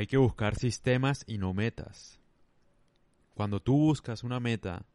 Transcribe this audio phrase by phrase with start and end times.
[0.00, 2.18] Hay que buscar sistemas y no metas.
[3.34, 4.86] Cuando tú buscas una meta,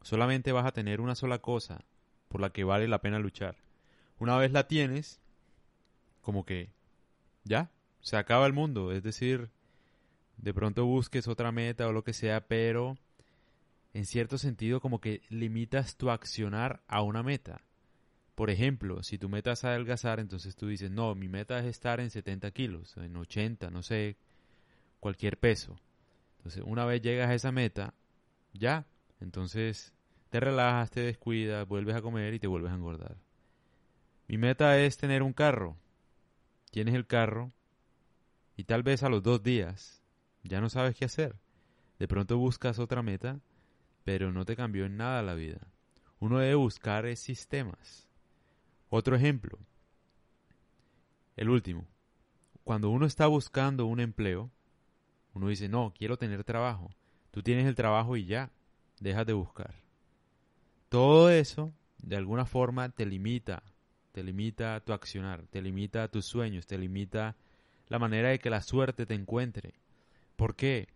[0.00, 1.84] solamente vas a tener una sola cosa
[2.30, 3.56] por la que vale la pena luchar.
[4.18, 5.20] Una vez la tienes,
[6.22, 6.70] como que
[7.44, 8.92] ya, se acaba el mundo.
[8.92, 9.50] Es decir,
[10.38, 12.96] de pronto busques otra meta o lo que sea, pero
[13.92, 17.60] en cierto sentido como que limitas tu accionar a una meta.
[18.36, 22.00] Por ejemplo, si tu meta es adelgazar, entonces tú dices, no, mi meta es estar
[22.00, 24.16] en 70 kilos, en 80, no sé,
[25.00, 25.76] cualquier peso.
[26.38, 27.94] Entonces, una vez llegas a esa meta,
[28.52, 28.86] ya,
[29.20, 29.92] entonces
[30.30, 33.16] te relajas, te descuidas, vuelves a comer y te vuelves a engordar.
[34.28, 35.76] Mi meta es tener un carro.
[36.70, 37.50] Tienes el carro
[38.56, 40.04] y tal vez a los dos días
[40.44, 41.36] ya no sabes qué hacer.
[41.98, 43.40] De pronto buscas otra meta,
[44.04, 45.58] pero no te cambió en nada la vida.
[46.20, 48.08] Uno debe buscar sistemas.
[48.88, 49.58] Otro ejemplo.
[51.36, 51.86] El último.
[52.64, 54.50] Cuando uno está buscando un empleo,
[55.34, 56.90] uno dice, no, quiero tener trabajo.
[57.30, 58.50] Tú tienes el trabajo y ya,
[59.00, 59.74] dejas de buscar.
[60.88, 61.72] Todo eso,
[62.02, 63.62] de alguna forma, te limita,
[64.12, 67.36] te limita tu accionar, te limita tus sueños, te limita
[67.88, 69.74] la manera de que la suerte te encuentre.
[70.36, 70.88] ¿Por qué?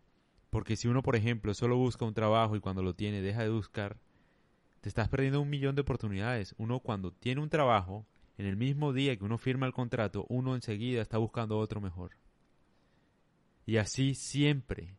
[0.50, 3.50] Porque si uno, por ejemplo, solo busca un trabajo y cuando lo tiene deja de
[3.50, 3.96] buscar,
[4.80, 6.54] te estás perdiendo un millón de oportunidades.
[6.58, 10.54] Uno cuando tiene un trabajo, en el mismo día que uno firma el contrato, uno
[10.54, 12.12] enseguida está buscando otro mejor.
[13.66, 14.96] Y así siempre,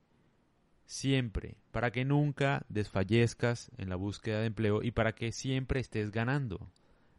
[0.85, 6.11] siempre, para que nunca desfallezcas en la búsqueda de empleo y para que siempre estés
[6.11, 6.71] ganando.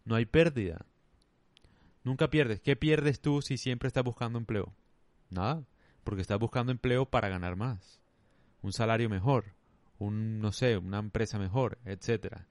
[0.05, 0.87] No hay pérdida.
[2.05, 2.61] Nunca pierdes.
[2.61, 4.75] ¿Qué pierdes tú si siempre estás buscando empleo?
[5.31, 5.65] Nada,
[6.05, 8.01] porque estás buscando empleo para ganar más,
[8.63, 9.57] un salario mejor,
[9.99, 12.47] un no sé, una empresa mejor, etcétera.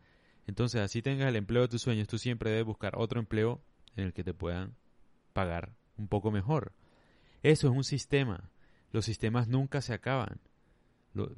[0.48, 3.62] Entonces, así tengas el empleo de tus sueños, tú siempre debes buscar otro empleo
[3.96, 4.76] en el que te puedan
[5.34, 6.74] pagar un poco mejor.
[7.44, 8.50] Eso es un sistema.
[8.96, 10.40] Los sistemas nunca se acaban.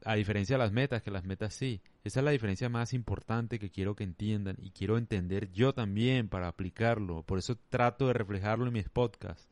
[0.05, 1.81] a diferencia de las metas, que las metas sí.
[2.03, 6.29] Esa es la diferencia más importante que quiero que entiendan y quiero entender yo también
[6.29, 7.23] para aplicarlo.
[7.23, 9.49] Por eso trato de reflejarlo en mis podcasts.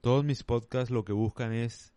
[0.00, 1.92] Todos mis podcasts lo que buscan es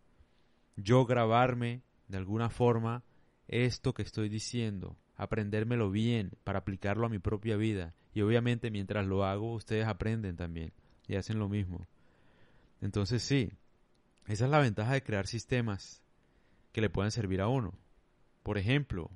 [0.77, 3.03] yo grabarme de alguna forma
[3.47, 7.93] esto que estoy diciendo, aprendérmelo bien para aplicarlo a mi propia vida.
[8.15, 10.73] Y obviamente mientras lo hago, ustedes aprenden también
[11.07, 11.87] y hacen lo mismo.
[12.81, 13.51] Entonces sí,
[14.27, 16.01] esa es la ventaja de crear sistemas
[16.71, 17.73] que le puedan servir a uno.
[18.43, 19.09] Por ejemplo,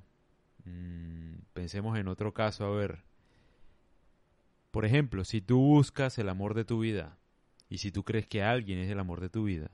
[0.64, 3.02] mmm, pensemos en otro caso, a ver.
[4.70, 7.16] Por ejemplo, si tú buscas el amor de tu vida
[7.68, 9.70] y si tú crees que alguien es el amor de tu vida,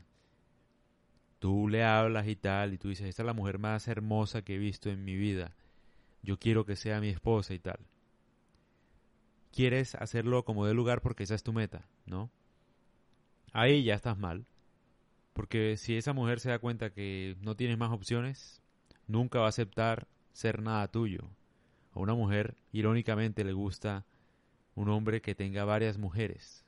[1.39, 4.57] tú le hablas y tal y tú dices, esta es la mujer más hermosa que
[4.57, 5.55] he visto en mi vida
[6.23, 7.81] yo quiero que sea mi esposa y tal.
[9.53, 12.31] Quieres hacerlo como de lugar porque esa es tu meta, ¿no?
[13.53, 14.47] Ahí ya estás mal.
[15.41, 18.61] Porque si esa mujer se da cuenta que no tienes más opciones,
[19.07, 21.31] nunca va a aceptar ser nada tuyo.
[21.95, 24.05] A una mujer, irónicamente, le gusta
[24.75, 26.67] un hombre que tenga varias mujeres.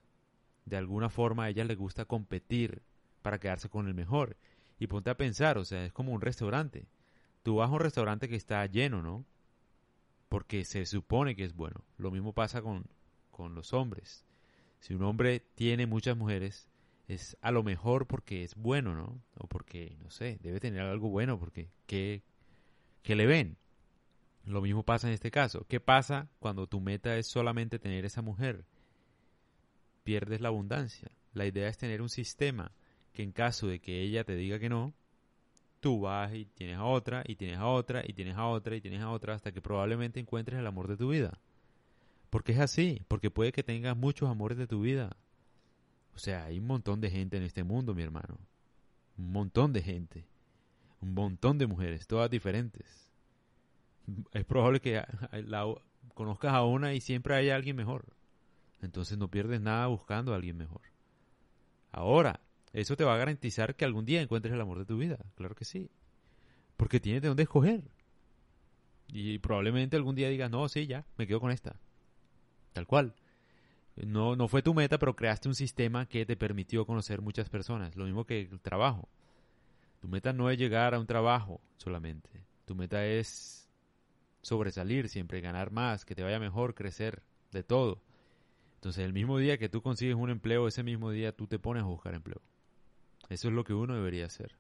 [0.64, 2.80] De alguna forma a ella le gusta competir
[3.20, 4.38] para quedarse con el mejor.
[4.78, 6.86] Y ponte a pensar, o sea, es como un restaurante.
[7.42, 9.26] Tú vas a un restaurante que está lleno, ¿no?
[10.30, 11.84] porque se supone que es bueno.
[11.98, 12.86] Lo mismo pasa con,
[13.30, 14.24] con los hombres.
[14.80, 16.70] Si un hombre tiene muchas mujeres,
[17.08, 19.22] es a lo mejor porque es bueno, ¿no?
[19.38, 22.22] O porque, no sé, debe tener algo bueno, porque ¿qué,
[23.02, 23.56] qué le ven?
[24.44, 25.66] Lo mismo pasa en este caso.
[25.68, 28.64] ¿Qué pasa cuando tu meta es solamente tener esa mujer?
[30.04, 31.10] Pierdes la abundancia.
[31.32, 32.72] La idea es tener un sistema
[33.12, 34.94] que en caso de que ella te diga que no,
[35.80, 38.80] tú vas y tienes a otra, y tienes a otra, y tienes a otra, y
[38.80, 41.38] tienes a otra, hasta que probablemente encuentres el amor de tu vida.
[42.30, 45.16] Porque es así, porque puede que tengas muchos amores de tu vida.
[46.14, 48.38] O sea, hay un montón de gente en este mundo, mi hermano.
[49.16, 50.26] Un montón de gente.
[51.00, 53.08] Un montón de mujeres, todas diferentes.
[54.32, 55.02] Es probable que
[55.32, 55.74] la,
[56.14, 58.04] conozcas a una y siempre haya alguien mejor.
[58.80, 60.82] Entonces no pierdes nada buscando a alguien mejor.
[61.92, 62.40] Ahora,
[62.72, 65.54] eso te va a garantizar que algún día encuentres el amor de tu vida, claro
[65.54, 65.90] que sí.
[66.76, 67.82] Porque tienes de dónde escoger.
[69.08, 71.76] Y probablemente algún día digas, no, sí, ya, me quedo con esta.
[72.72, 73.14] Tal cual.
[73.96, 77.94] No, no fue tu meta, pero creaste un sistema que te permitió conocer muchas personas.
[77.96, 79.08] Lo mismo que el trabajo.
[80.00, 82.30] Tu meta no es llegar a un trabajo solamente.
[82.64, 83.68] Tu meta es
[84.40, 87.22] sobresalir siempre, ganar más, que te vaya mejor, crecer,
[87.52, 88.02] de todo.
[88.76, 91.84] Entonces, el mismo día que tú consigues un empleo, ese mismo día tú te pones
[91.84, 92.40] a buscar empleo.
[93.28, 94.56] Eso es lo que uno debería hacer.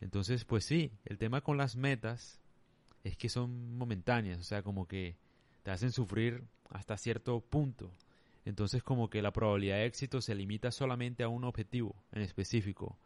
[0.00, 2.40] Entonces, pues sí, el tema con las metas
[3.04, 5.16] es que son momentáneas, o sea, como que
[5.62, 7.92] te hacen sufrir hasta cierto punto.
[8.48, 12.98] Entonces, como que la probabilidad de éxito se limita solamente a un objetivo en específico.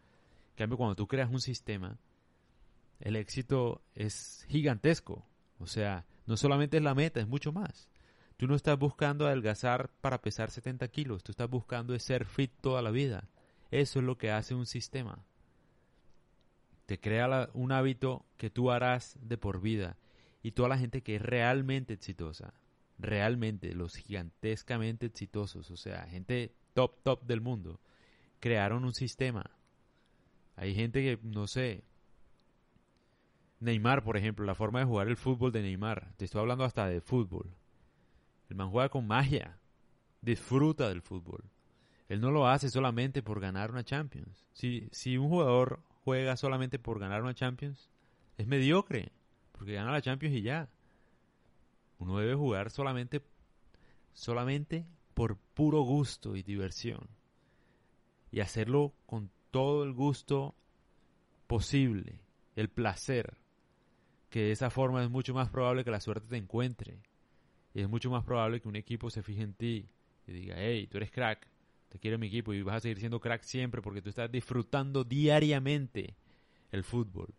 [0.51, 1.99] En cambio, cuando tú creas un sistema,
[3.01, 5.27] el éxito es gigantesco.
[5.59, 7.89] O sea, no solamente es la meta, es mucho más.
[8.37, 12.81] Tú no estás buscando adelgazar para pesar 70 kilos, tú estás buscando ser fit toda
[12.81, 13.29] la vida.
[13.73, 15.25] Eso es lo que hace un sistema.
[16.87, 19.97] Te crea un hábito que tú harás de por vida.
[20.41, 22.55] Y toda la gente que es realmente exitosa,
[23.03, 27.81] realmente, los gigantescamente exitosos, o sea, gente top, top del mundo,
[28.41, 29.51] crearon un sistema.
[30.57, 31.85] Hay gente que, no sé,
[33.61, 36.89] Neymar, por ejemplo, la forma de jugar el fútbol de Neymar, te estoy hablando hasta
[36.89, 37.55] de fútbol.
[38.49, 39.59] El man juega con magia,
[40.21, 41.45] disfruta del fútbol.
[42.09, 44.47] Él no lo hace solamente por ganar una Champions.
[44.53, 47.89] Si, si un jugador juega solamente por ganar una Champions,
[48.37, 49.13] es mediocre,
[49.53, 50.69] porque gana la Champions y ya.
[52.03, 53.23] Uno debe jugar solamente,
[54.13, 54.85] solamente
[55.15, 57.09] por puro gusto y diversión.
[58.33, 60.57] Y hacerlo con todo el gusto
[61.47, 62.19] posible,
[62.57, 63.37] el placer.
[64.31, 66.99] Que de esa forma es mucho más probable que la suerte te encuentre.
[67.73, 69.89] Y es mucho más probable que un equipo se fije en ti
[70.27, 71.47] y diga, hey, tú eres crack,
[71.89, 75.05] te quiero mi equipo y vas a seguir siendo crack siempre porque tú estás disfrutando
[75.05, 76.17] diariamente
[76.73, 77.33] el fútbol.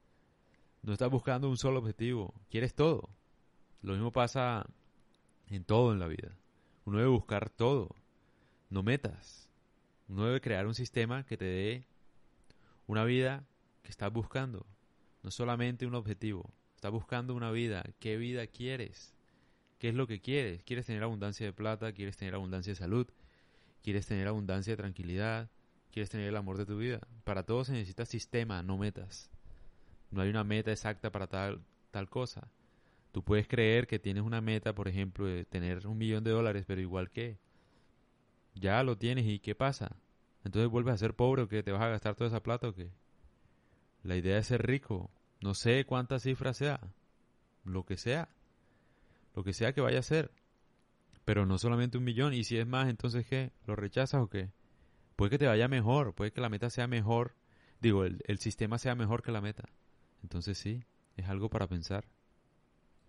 [0.84, 3.10] No estás buscando un solo objetivo, quieres todo.
[3.84, 4.66] Lo mismo pasa
[5.48, 6.36] en todo en la vida.
[6.86, 7.96] Uno debe buscar todo,
[8.70, 9.50] no metas.
[10.08, 11.88] Uno debe crear un sistema que te dé
[12.88, 13.46] una vida
[13.84, 14.66] que estás buscando,
[15.22, 16.50] no solamente un objetivo.
[16.76, 17.84] Estás buscando una vida.
[18.00, 19.14] ¿Qué vida quieres?
[19.80, 20.64] ¿Qué es lo que quieres?
[20.64, 21.92] ¿Quieres tener abundancia de plata?
[21.92, 23.08] ¿Quieres tener abundancia de salud?
[23.82, 25.50] ¿Quieres tener abundancia de tranquilidad?
[25.92, 27.02] ¿Quieres tener el amor de tu vida?
[27.26, 29.30] Para todo se necesita sistema, no metas.
[30.10, 32.50] No hay una meta exacta para tal, tal cosa.
[33.14, 36.66] Tú puedes creer que tienes una meta, por ejemplo, de tener un millón de dólares,
[36.66, 37.38] pero igual que
[38.56, 39.96] ya lo tienes y ¿qué pasa?
[40.44, 42.74] Entonces vuelves a ser pobre o que te vas a gastar toda esa plata o?
[44.02, 45.12] La idea es ser rico.
[45.42, 46.80] No sé cuánta cifra sea.
[47.64, 48.30] Lo que sea.
[49.36, 50.32] Lo que sea que vaya a ser.
[51.24, 52.34] Pero no solamente un millón.
[52.34, 53.52] Y si es más, entonces ¿qué?
[53.68, 54.50] ¿Lo rechazas o qué?
[55.16, 56.16] Puede que te vaya mejor.
[56.16, 57.36] Puede que la meta sea mejor.
[57.80, 59.70] Digo, el, el sistema sea mejor que la meta.
[60.24, 60.84] Entonces sí,
[61.16, 62.06] es algo para pensar.